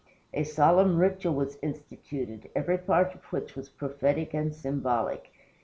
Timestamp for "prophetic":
3.69-4.33